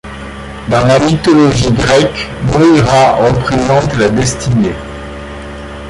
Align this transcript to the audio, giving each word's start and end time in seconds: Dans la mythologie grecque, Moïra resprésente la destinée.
Dans 0.67 0.83
la 0.87 0.97
mythologie 0.97 1.71
grecque, 1.73 2.27
Moïra 2.51 3.17
resprésente 3.17 3.95
la 3.99 4.09
destinée. 4.09 4.73